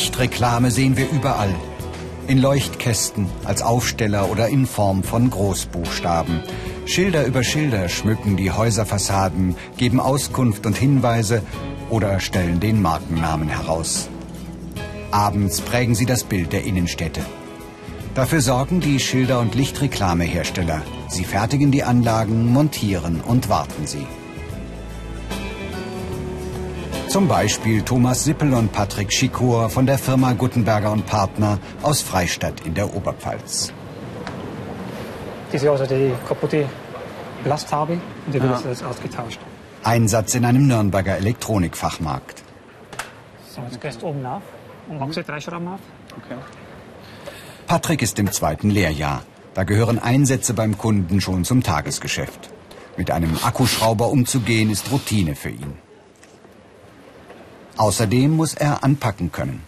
[0.00, 1.54] Lichtreklame sehen wir überall.
[2.26, 6.40] In Leuchtkästen, als Aufsteller oder in Form von Großbuchstaben.
[6.86, 11.42] Schilder über Schilder schmücken die Häuserfassaden, geben Auskunft und Hinweise
[11.90, 14.08] oder stellen den Markennamen heraus.
[15.10, 17.20] Abends prägen sie das Bild der Innenstädte.
[18.14, 20.80] Dafür sorgen die Schilder- und Lichtreklamehersteller.
[21.08, 24.06] Sie fertigen die Anlagen, montieren und warten sie.
[27.10, 32.64] Zum Beispiel Thomas Sippel und Patrick Schikor von der Firma Guttenberger und Partner aus Freistadt
[32.64, 33.72] in der Oberpfalz.
[35.50, 36.68] Das ist also die kaputte
[37.42, 38.70] Blastfarbe und die wird ja.
[38.70, 39.40] jetzt ausgetauscht.
[39.82, 42.44] Einsatz in einem Nürnberger Elektronikfachmarkt.
[43.56, 44.42] So, jetzt gehst du oben nach
[44.88, 45.80] und machst du drei Schrauben auf.
[46.16, 46.38] Okay.
[47.66, 49.24] Patrick ist im zweiten Lehrjahr.
[49.54, 52.50] Da gehören Einsätze beim Kunden schon zum Tagesgeschäft.
[52.96, 55.89] Mit einem Akkuschrauber umzugehen ist Routine für ihn.
[57.80, 59.62] Außerdem muss er anpacken können.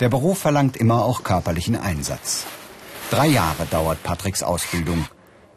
[0.00, 2.46] Der Beruf verlangt immer auch körperlichen Einsatz.
[3.10, 5.04] Drei Jahre dauert Patricks Ausbildung.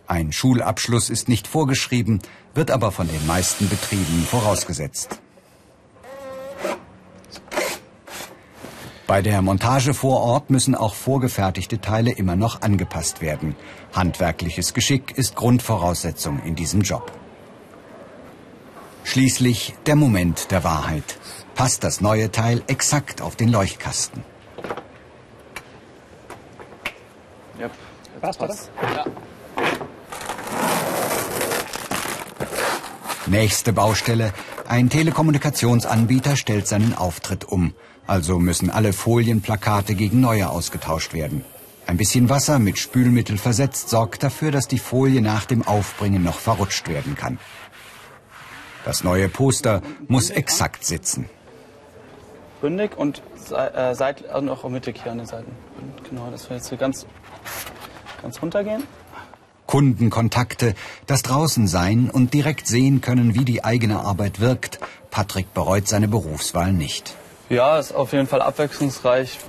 [0.06, 2.20] Ein Schulabschluss ist nicht vorgeschrieben,
[2.54, 5.22] wird aber von den meisten Betrieben vorausgesetzt.
[9.08, 13.56] Bei der Montage vor Ort müssen auch vorgefertigte Teile immer noch angepasst werden.
[13.94, 17.14] Handwerkliches Geschick ist Grundvoraussetzung in diesem Job.
[19.06, 21.18] Schließlich der Moment der Wahrheit
[21.56, 24.24] passt das neue Teil exakt auf den Leuchtkasten.
[27.60, 27.70] Ja,
[28.22, 28.56] passt, oder?
[28.82, 29.06] Ja.
[33.28, 34.34] Nächste Baustelle.
[34.68, 37.74] Ein Telekommunikationsanbieter stellt seinen Auftritt um.
[38.06, 41.46] Also müssen alle Folienplakate gegen neue ausgetauscht werden.
[41.86, 46.40] Ein bisschen Wasser mit Spülmittel versetzt sorgt dafür, dass die Folie nach dem Aufbringen noch
[46.40, 47.40] verrutscht werden kann.
[48.86, 51.30] Das neue Poster muss exakt sitzen
[52.64, 55.52] bündig und äh, seit, also auch mittig hier an den Seiten.
[56.10, 57.06] Genau, dass wir jetzt hier ganz,
[58.22, 58.84] ganz runtergehen.
[59.68, 60.74] Kundenkontakte,
[61.06, 64.80] das Draußensein und direkt sehen können, wie die eigene Arbeit wirkt.
[65.12, 67.16] Patrick bereut seine Berufswahl nicht.
[67.50, 69.40] Ja, ist auf jeden Fall abwechslungsreich.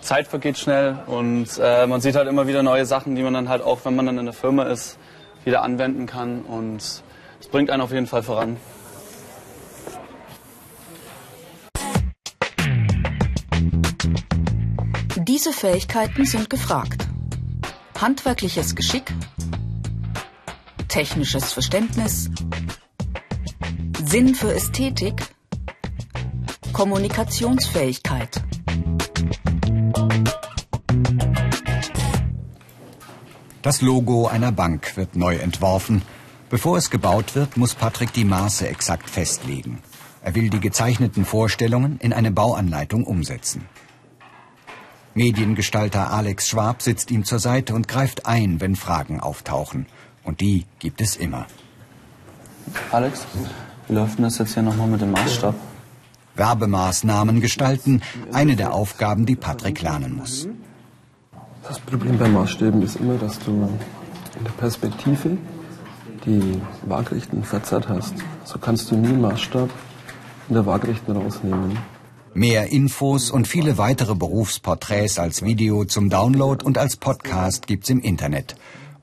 [0.00, 3.48] Zeit vergeht schnell und äh, man sieht halt immer wieder neue Sachen, die man dann
[3.48, 4.96] halt auch, wenn man dann in der Firma ist,
[5.44, 8.58] wieder anwenden kann und es bringt einen auf jeden Fall voran.
[15.40, 17.08] Diese Fähigkeiten sind gefragt.
[17.98, 19.10] Handwerkliches Geschick,
[20.86, 22.28] technisches Verständnis,
[24.04, 25.14] Sinn für Ästhetik,
[26.74, 28.42] Kommunikationsfähigkeit.
[33.62, 36.02] Das Logo einer Bank wird neu entworfen.
[36.50, 39.78] Bevor es gebaut wird, muss Patrick die Maße exakt festlegen.
[40.22, 43.66] Er will die gezeichneten Vorstellungen in eine Bauanleitung umsetzen.
[45.14, 49.86] Mediengestalter Alex Schwab sitzt ihm zur Seite und greift ein, wenn Fragen auftauchen.
[50.22, 51.46] Und die gibt es immer.
[52.92, 53.26] Alex,
[53.88, 55.54] wie läuft denn das jetzt hier nochmal mit dem Maßstab?
[56.36, 60.46] Werbemaßnahmen gestalten, eine der Aufgaben, die Patrick lernen muss.
[61.66, 63.50] Das Problem bei Maßstäben ist immer, dass du
[64.38, 65.36] in der Perspektive
[66.24, 68.14] die Waagrechten verzerrt hast.
[68.44, 69.70] So kannst du nie einen Maßstab
[70.48, 71.78] in der Waagrechten rausnehmen.
[72.32, 78.00] Mehr Infos und viele weitere Berufsporträts als Video zum Download und als Podcast gibt's im
[78.00, 78.54] Internet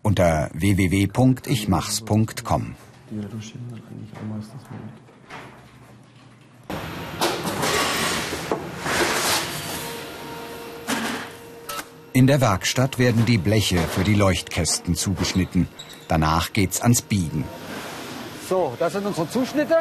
[0.01, 2.75] unter www.ichmachs.com.
[12.13, 15.67] In der Werkstatt werden die Bleche für die Leuchtkästen zugeschnitten.
[16.07, 17.43] Danach geht's ans Biegen.
[18.47, 19.79] So, das sind unsere Zuschnitte.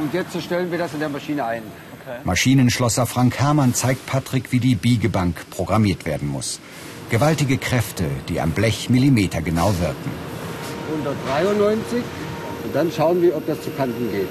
[0.00, 1.64] Und jetzt stellen wir das in der Maschine ein.
[2.24, 6.60] Maschinenschlosser Frank Herrmann zeigt Patrick, wie die Biegebank programmiert werden muss.
[7.10, 10.10] Gewaltige Kräfte, die am Blech millimetergenau wirken.
[10.90, 12.02] 193
[12.64, 14.28] und dann schauen wir, ob das zu Kanten geht.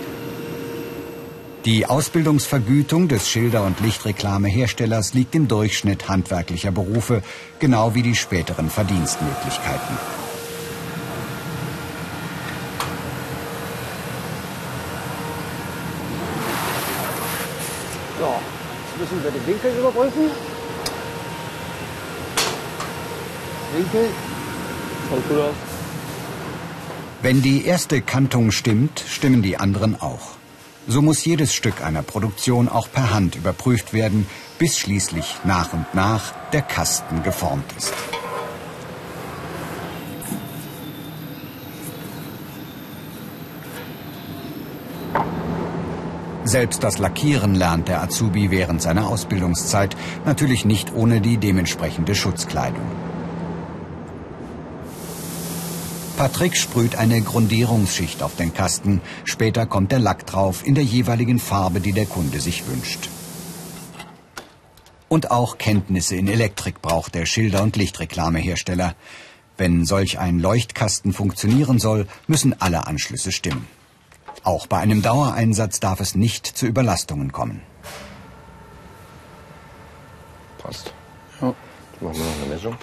[1.66, 7.24] Die Ausbildungsvergütung des Schilder- und Lichtreklameherstellers liegt im Durchschnitt handwerklicher Berufe,
[7.60, 10.27] genau wie die späteren Verdienstmöglichkeiten.
[19.18, 20.30] Müssen wir den Winkel überprüfen.
[23.76, 24.10] Winkel.
[25.10, 25.56] Schaut gut aus.
[27.22, 30.38] Wenn die erste Kantung stimmt, stimmen die anderen auch.
[30.88, 34.28] So muss jedes Stück einer Produktion auch per Hand überprüft werden,
[34.60, 37.94] bis schließlich nach und nach der Kasten geformt ist.
[46.48, 52.86] Selbst das Lackieren lernt der Azubi während seiner Ausbildungszeit, natürlich nicht ohne die dementsprechende Schutzkleidung.
[56.16, 59.02] Patrick sprüht eine Grundierungsschicht auf den Kasten.
[59.26, 63.10] Später kommt der Lack drauf in der jeweiligen Farbe, die der Kunde sich wünscht.
[65.10, 68.96] Und auch Kenntnisse in Elektrik braucht der Schilder- und Lichtreklamehersteller.
[69.58, 73.68] Wenn solch ein Leuchtkasten funktionieren soll, müssen alle Anschlüsse stimmen.
[74.48, 77.64] Auch bei einem Dauereinsatz darf es nicht zu Überlastungen kommen.
[80.58, 80.94] Passt.
[81.42, 81.48] Ja.
[81.48, 81.56] Machen
[82.00, 82.78] wir noch eine Messung.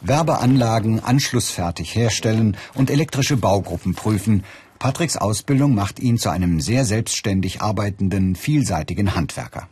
[0.00, 4.42] Werbeanlagen anschlussfertig herstellen und elektrische Baugruppen prüfen.
[4.80, 9.68] Patricks Ausbildung macht ihn zu einem sehr selbstständig arbeitenden, vielseitigen Handwerker.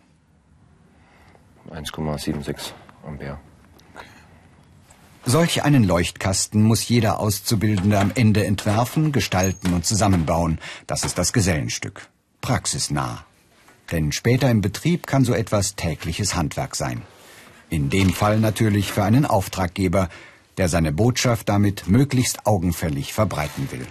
[1.68, 2.70] 1,76
[3.04, 3.40] Ampere.
[5.24, 10.58] Solch einen Leuchtkasten muss jeder Auszubildende am Ende entwerfen, gestalten und zusammenbauen.
[10.88, 12.08] Das ist das Gesellenstück.
[12.40, 13.24] Praxisnah.
[13.92, 17.02] Denn später im Betrieb kann so etwas tägliches Handwerk sein.
[17.70, 20.08] In dem Fall natürlich für einen Auftraggeber,
[20.56, 23.86] der seine Botschaft damit möglichst augenfällig verbreiten will.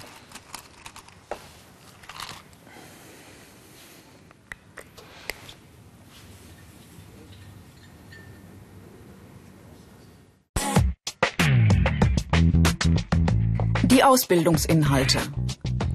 [14.12, 15.20] Ausbildungsinhalte.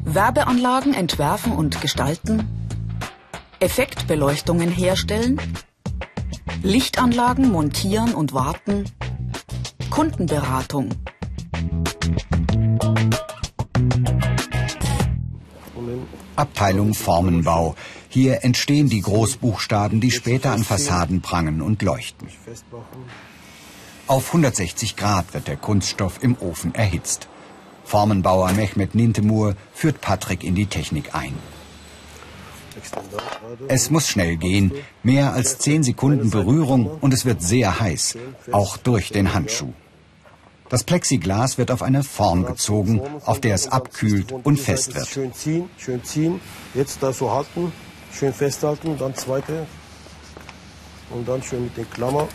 [0.07, 2.49] Werbeanlagen entwerfen und gestalten.
[3.61, 5.39] Effektbeleuchtungen herstellen.
[6.63, 8.87] Lichtanlagen montieren und warten.
[9.91, 10.89] Kundenberatung.
[16.37, 17.75] Abteilung Formenbau.
[18.09, 22.29] Hier entstehen die Großbuchstaben, die später an Fassaden prangen und leuchten.
[24.07, 27.29] Auf 160 Grad wird der Kunststoff im Ofen erhitzt.
[27.87, 31.35] Formenbauer Mehmet Nintemur führt Patrick in die Technik ein.
[33.69, 34.73] Es muss schnell gehen.
[35.03, 38.19] Mehr als zehn Sekunden Berührung und es wird sehr heiß,
[38.53, 39.73] auch durch den Handschuh.
[40.69, 45.07] Das Plexiglas wird auf eine Form gezogen, auf der es abkühlt und fest wird.
[45.07, 46.41] Schön ziehen, schön ziehen.
[46.75, 47.73] Jetzt da so halten,
[48.13, 49.67] schön festhalten, dann zweite.
[51.11, 52.27] Und dann schön mit den Klammer.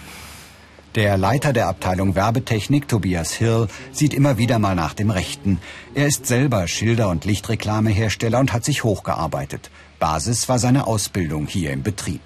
[0.96, 5.62] Der Leiter der Abteilung Werbetechnik, Tobias Hirl, sieht immer wieder mal nach dem Rechten.
[5.96, 9.72] Er ist selber Schilder- und Lichtreklamehersteller und hat sich hochgearbeitet.
[10.00, 12.22] Basis war seine Ausbildung hier im Betrieb.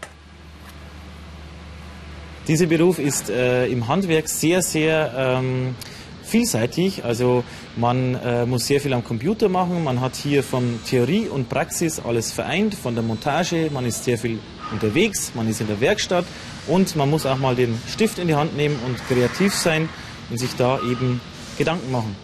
[2.48, 5.76] Dieser Beruf ist äh, im Handwerk sehr, sehr ähm,
[6.24, 7.06] vielseitig.
[7.06, 7.44] Also
[7.76, 9.84] man äh, muss sehr viel am Computer machen.
[9.84, 13.70] Man hat hier von Theorie und Praxis alles vereint, von der Montage.
[13.72, 14.40] Man ist sehr viel
[14.72, 16.26] unterwegs, man ist in der Werkstatt
[16.68, 19.90] und man muss auch mal den Stift in die Hand nehmen und kreativ sein
[20.30, 21.22] und sich da eben
[21.58, 22.16] Gedanken machen.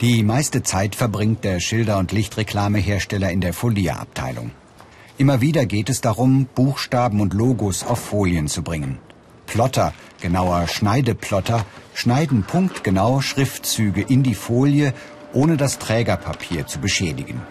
[0.00, 4.50] Die meiste Zeit verbringt der Schilder- und Lichtreklamehersteller in der Folierabteilung.
[5.18, 8.98] Immer wieder geht es darum, Buchstaben und Logos auf Folien zu bringen.
[9.46, 9.92] Plotter,
[10.22, 14.94] genauer Schneideplotter, schneiden punktgenau Schriftzüge in die Folie,
[15.34, 17.42] ohne das Trägerpapier zu beschädigen.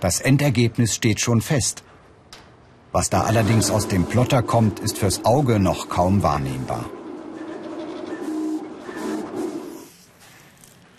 [0.00, 1.84] Das Endergebnis steht schon fest.
[2.92, 6.84] Was da allerdings aus dem Plotter kommt, ist fürs Auge noch kaum wahrnehmbar.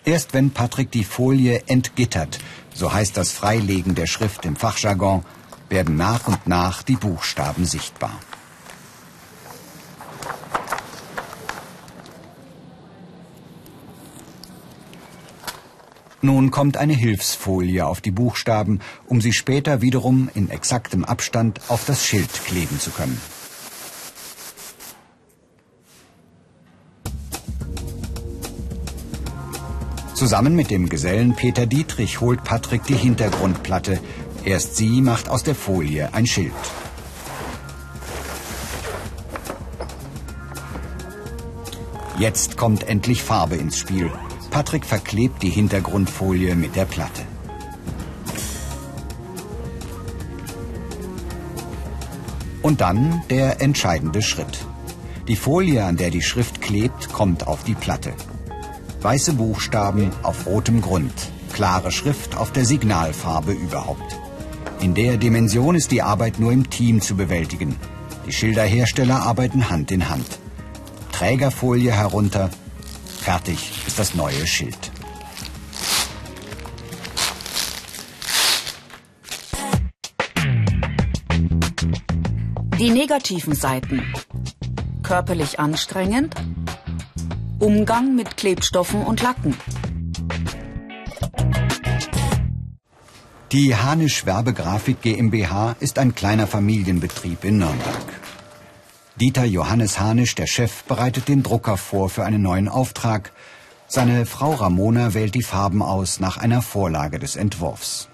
[0.04, 2.40] Erst wenn Patrick die Folie entgittert,
[2.74, 5.24] so heißt das Freilegen der Schrift im Fachjargon,
[5.68, 8.18] werden nach und nach die Buchstaben sichtbar.
[16.24, 21.84] Nun kommt eine Hilfsfolie auf die Buchstaben, um sie später wiederum in exaktem Abstand auf
[21.84, 23.20] das Schild kleben zu können.
[30.14, 34.00] Zusammen mit dem Gesellen Peter Dietrich holt Patrick die Hintergrundplatte.
[34.46, 36.54] Erst sie macht aus der Folie ein Schild.
[42.18, 44.10] Jetzt kommt endlich Farbe ins Spiel.
[44.54, 47.22] Patrick verklebt die Hintergrundfolie mit der Platte.
[52.62, 54.64] Und dann der entscheidende Schritt.
[55.26, 58.12] Die Folie, an der die Schrift klebt, kommt auf die Platte.
[59.02, 64.20] Weiße Buchstaben auf rotem Grund, klare Schrift auf der Signalfarbe überhaupt.
[64.78, 67.74] In der Dimension ist die Arbeit nur im Team zu bewältigen.
[68.24, 70.38] Die Schilderhersteller arbeiten Hand in Hand.
[71.10, 72.50] Trägerfolie herunter,
[73.24, 74.90] fertig ist das neue Schild.
[82.78, 84.02] Die negativen Seiten.
[85.02, 86.34] Körperlich anstrengend.
[87.58, 89.56] Umgang mit Klebstoffen und Lacken.
[93.52, 98.13] Die Hanisch Werbegrafik GmbH ist ein kleiner Familienbetrieb in Nürnberg.
[99.20, 103.30] Dieter Johannes Hanisch, der Chef, bereitet den Drucker vor für einen neuen Auftrag.
[103.86, 108.08] Seine Frau Ramona wählt die Farben aus nach einer Vorlage des Entwurfs.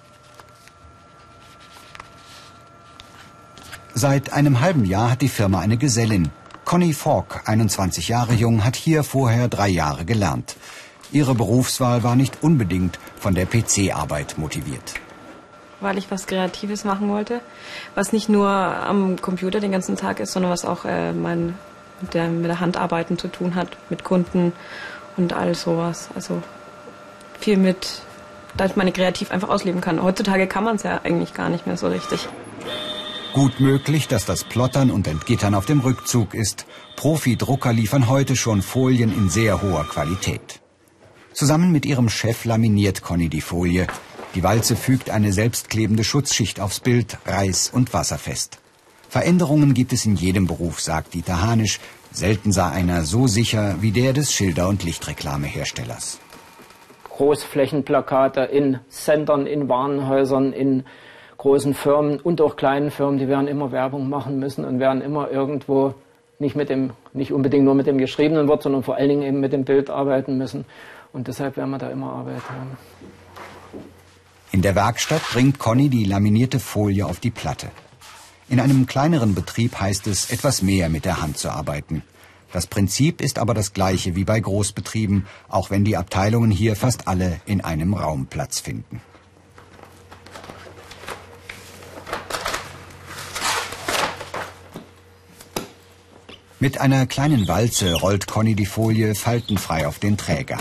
[3.95, 6.30] Seit einem halben Jahr hat die Firma eine Gesellin.
[6.66, 10.57] Conny Falk, 21 Jahre jung, hat hier vorher drei Jahre gelernt.
[11.12, 15.00] Ihre Berufswahl war nicht unbedingt von der PC-Arbeit motiviert
[15.80, 17.40] weil ich was Kreatives machen wollte,
[17.94, 21.54] was nicht nur am Computer den ganzen Tag ist, sondern was auch äh, mein,
[22.00, 24.52] mit, der, mit der Handarbeiten zu tun hat, mit Kunden
[25.16, 26.08] und all sowas.
[26.14, 26.42] Also
[27.38, 28.02] viel mit,
[28.56, 30.02] da ich meine kreativ einfach ausleben kann.
[30.02, 32.28] Heutzutage kann man es ja eigentlich gar nicht mehr so richtig.
[33.32, 36.66] Gut möglich, dass das Plottern und Entgittern auf dem Rückzug ist.
[36.96, 40.60] Profi-Drucker liefern heute schon Folien in sehr hoher Qualität.
[41.32, 43.87] Zusammen mit ihrem Chef laminiert Conny die Folie.
[44.37, 48.58] Die Walze fügt eine selbstklebende Schutzschicht aufs Bild, reiß- und wasserfest.
[49.08, 51.80] Veränderungen gibt es in jedem Beruf, sagt Dieter Hanisch.
[52.12, 56.20] Selten sei einer so sicher wie der des Schilder- und Lichtreklameherstellers.
[57.08, 60.84] Großflächenplakate in Centern, in Warenhäusern, in
[61.37, 65.28] großen Firmen und auch kleinen Firmen, die werden immer Werbung machen müssen und werden immer
[65.28, 65.94] irgendwo
[66.38, 69.40] nicht mit dem, nicht unbedingt nur mit dem geschriebenen Wort, sondern vor allen Dingen eben
[69.40, 70.64] mit dem Bild arbeiten müssen.
[71.12, 72.76] Und deshalb werden wir da immer Arbeit haben.
[74.52, 77.71] In der Werkstatt bringt Conny die laminierte Folie auf die Platte.
[78.49, 82.02] In einem kleineren Betrieb heißt es, etwas mehr mit der Hand zu arbeiten.
[82.52, 87.07] Das Prinzip ist aber das gleiche wie bei Großbetrieben, auch wenn die Abteilungen hier fast
[87.07, 89.00] alle in einem Raum Platz finden.
[96.59, 100.59] Mit einer kleinen Walze rollt Conny die Folie faltenfrei auf den Träger.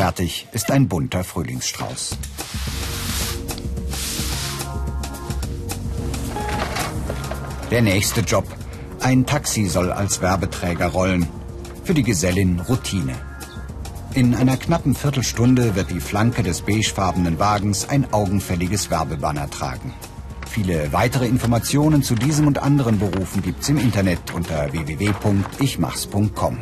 [0.00, 2.16] Fertig ist ein bunter Frühlingsstrauß.
[7.70, 8.46] Der nächste Job.
[9.00, 11.28] Ein Taxi soll als Werbeträger rollen.
[11.84, 13.12] Für die Gesellin Routine.
[14.14, 19.92] In einer knappen Viertelstunde wird die Flanke des beigefarbenen Wagens ein augenfälliges Werbebanner tragen.
[20.48, 26.58] Viele weitere Informationen zu diesem und anderen Berufen gibt's im Internet unter www.ichmachs.com.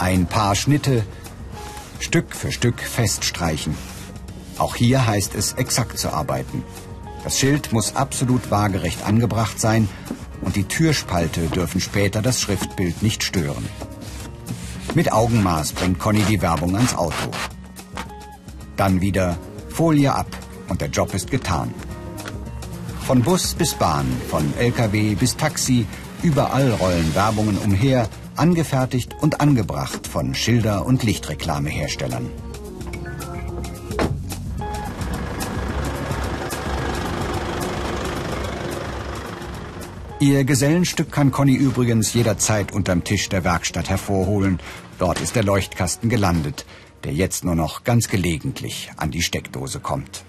[0.00, 1.04] Ein paar Schnitte,
[1.98, 3.74] Stück für Stück feststreichen.
[4.56, 6.64] Auch hier heißt es, exakt zu arbeiten.
[7.22, 9.90] Das Schild muss absolut waagerecht angebracht sein
[10.40, 13.68] und die Türspalte dürfen später das Schriftbild nicht stören.
[14.94, 17.30] Mit Augenmaß bringt Conny die Werbung ans Auto.
[18.78, 19.36] Dann wieder
[19.68, 20.34] Folie ab
[20.70, 21.74] und der Job ist getan.
[23.06, 25.86] Von Bus bis Bahn, von LKW bis Taxi,
[26.22, 28.08] überall rollen Werbungen umher,
[28.40, 32.30] angefertigt und angebracht von Schilder- und Lichtreklameherstellern.
[40.20, 44.58] Ihr Gesellenstück kann Conny übrigens jederzeit unterm Tisch der Werkstatt hervorholen.
[44.98, 46.64] Dort ist der Leuchtkasten gelandet,
[47.04, 50.24] der jetzt nur noch ganz gelegentlich an die Steckdose kommt.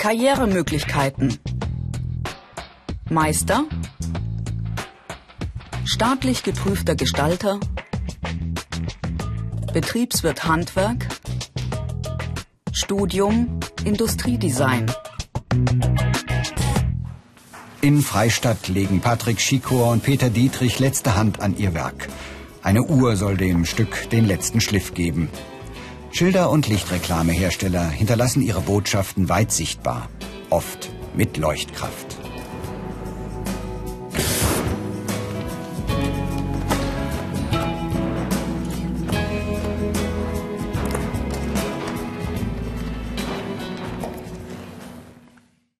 [0.00, 1.38] Karrieremöglichkeiten.
[3.10, 3.64] Meister.
[5.84, 7.60] Staatlich geprüfter Gestalter.
[9.74, 11.06] Betriebswirt Handwerk.
[12.72, 14.90] Studium Industriedesign.
[17.82, 22.08] In Freistadt legen Patrick Schikor und Peter Dietrich letzte Hand an ihr Werk.
[22.62, 25.28] Eine Uhr soll dem Stück den letzten Schliff geben.
[26.12, 30.08] Schilder- und Lichtreklamehersteller hinterlassen ihre Botschaften weit sichtbar,
[30.50, 32.09] oft mit Leuchtkraft.